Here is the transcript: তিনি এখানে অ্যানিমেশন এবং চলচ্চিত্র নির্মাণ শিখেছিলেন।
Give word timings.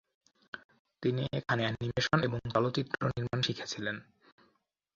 তিনি 1.03 1.23
এখানে 1.39 1.61
অ্যানিমেশন 1.65 2.19
এবং 2.27 2.39
চলচ্চিত্র 2.53 2.99
নির্মাণ 3.09 3.39
শিখেছিলেন। 3.41 3.95